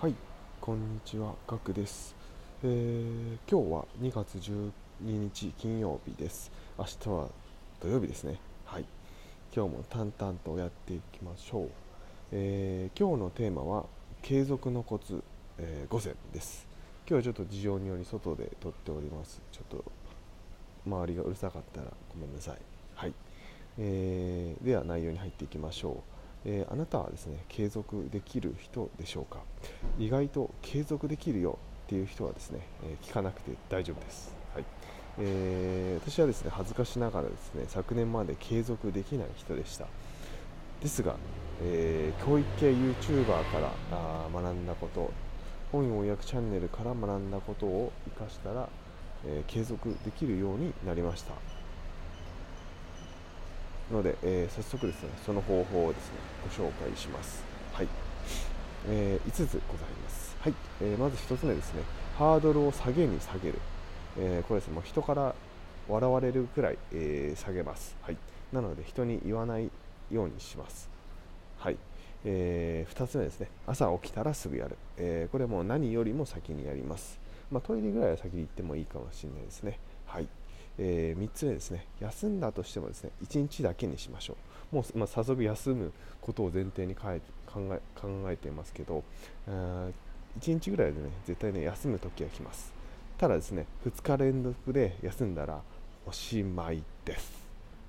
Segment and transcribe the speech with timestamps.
[0.00, 0.14] はい、
[0.62, 2.16] こんにちは、ガクです、
[2.62, 6.50] えー今日は2月12日金曜日です。
[6.78, 7.28] 明日は
[7.82, 8.38] 土曜日ですね。
[8.64, 8.86] はい、
[9.54, 11.68] 今日も淡々とやっていきましょう。
[12.32, 13.84] えー今日のテーマは
[14.22, 15.22] 継続のコツ、
[15.58, 16.66] え5選です。
[17.06, 19.42] 今日はちょっと事情により外で撮っております。
[19.52, 19.84] ちょっと
[20.86, 22.56] 周りがうるさかったらごめんなさい。
[22.94, 23.12] はい、
[23.76, 26.19] えーでは内容に入っていきましょう。
[26.44, 29.40] えーあなたはですね継続できる人でしょうか？
[29.98, 34.64] 意外と継続できるよっていう人はですね、えー聞かなくて大丈夫です、はい。
[35.18, 39.86] えー私はですね恥ずかしながらですね昨年まで継続できない人でした。
[40.80, 41.16] ですが、
[41.62, 45.10] えー教育系 YouTuber からあ学んだこと
[45.72, 48.68] 本要約チャンネルから学んだことを生かしたら、
[49.24, 51.34] え継続できるようになりました。
[53.90, 56.14] ので、えー早速ですねその方法をですね
[56.58, 57.88] ご紹介しますはい
[58.88, 60.36] えー5つございます。
[60.40, 61.82] はい、えーまず1つ目ですね、
[62.16, 63.58] ハードルを下げに下げる。
[64.18, 65.34] えこれですね、もう人から
[65.86, 67.94] 笑われるくらい、え下げます。
[68.00, 68.16] はい、
[68.52, 69.70] なので人に言わない
[70.10, 70.88] ようにします。
[71.58, 71.76] はい、
[72.24, 74.78] え2つ目ですね、朝起きたらすぐやる。
[74.96, 77.20] えこれもう何よりも先にやります。
[77.50, 79.78] まあ、トイレぐらいは先に行ってもいいかもしれないですね。
[80.06, 80.28] はい、
[80.78, 84.36] え3つ目ですね、休んだとしてもですね、1日だけにしましょ
[84.72, 84.76] う。
[84.76, 89.02] もう、まあ、早速休むことを前提に変え考え考えていますけど、
[89.46, 89.92] 1
[90.54, 92.72] 日ぐらいでね、絶対ね、休む時が来ます。
[93.18, 95.60] ただですね、2日連続で休んだら
[96.06, 97.40] おしまいです。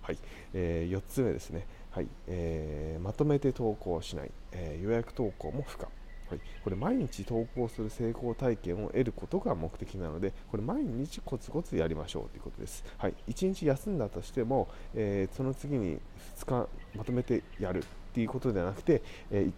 [0.01, 0.17] はい、
[0.53, 5.87] えー4つ目ですね、はいえーまとめて投稿しない、えー予約投稿も不可。
[6.31, 15.99] はい、これ毎日投稿する成功体験を得ることが目的なのでこれ毎日コツコツやりましょうということです、はい、1日休んだとしても、えーその次に
[16.39, 19.49] 2日まとめてやるっていうことではなくて、え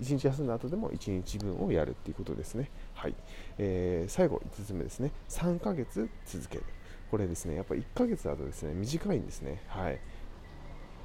[0.00, 3.14] 1日休んだ後でも1日分をやるっていうことですね、はい。
[3.58, 5.10] えー最後5つ目ですね。
[5.28, 6.64] 3ヶ月続ける。
[7.10, 7.56] これですね。
[7.56, 9.62] やっぱ1ヶ月だとですね短いんですね。
[9.68, 9.98] はい。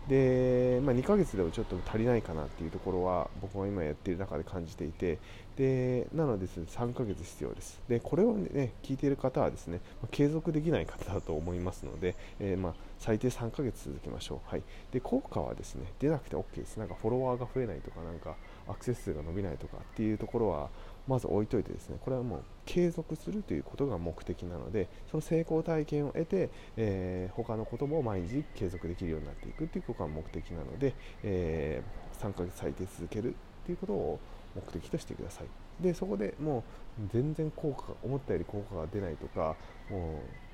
[0.08, 5.18] で、まあ、2ヶ月でもちょっと足りないかなっていうところは僕は今やってる中で感じていて
[5.56, 7.80] でなのでですね3ヶ月必要です。
[7.88, 16.78] でこれを、ね、聞いている方はですねま継続できない方だと思いますので、えーま、最低3ヶ月続けましょう、はい、で効果はですね出なくて OK です。
[16.78, 18.36] なんかフォロワーが増えないとかなんか
[18.68, 20.70] アクセス数が伸びないとかっていうところは
[21.08, 30.94] まず置いといてですねこれはもう継続するということが目的なのでその成功体験を得て、えー他のことも毎日継続できるようになっていくということが目的なので、
[31.24, 34.20] えー3ヶ月最低続けるということを
[34.56, 35.48] 目的としてください。
[35.84, 36.64] でそこでも
[37.00, 39.56] う全然効果が思ったより効果が出ないとか
[39.90, 40.53] もう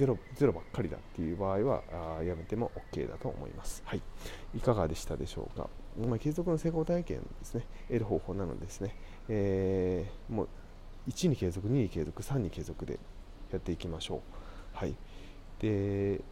[0.00, 1.82] ゼロゼロばっかりだっていう場合は
[2.18, 3.82] あやめても OK だと思います。
[3.84, 4.02] はい、
[4.56, 5.68] いかがでしたでしょうか？
[6.08, 8.96] まあ、継続の成功体験ですね、得る方法なのでですね、
[9.28, 10.48] えーもう
[11.10, 12.98] 1に継続、2に継続、3に継続で
[13.52, 14.20] やっていきましょう。
[14.72, 14.96] はい、
[15.58, 16.22] で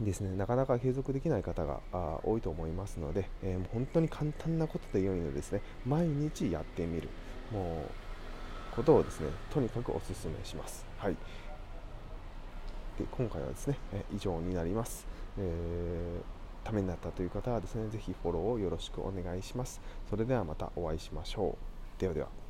[0.00, 7.08] ですね、なかなか継続できない方があ多いと思いますので、えーもう本当に簡単なことで良いのでですね、毎日やってみる、
[7.52, 7.84] も
[8.72, 10.84] うことをですね、とにかくお勧めします。
[10.98, 11.16] はい
[13.02, 15.06] で今回はですね、えー以上になります、
[15.38, 19.80] えーためになったという方はですねぜひフォローをよろしくお願いします。
[20.08, 21.58] それではまたお会いしましょ
[21.98, 22.00] う。
[22.00, 22.41] ではでは。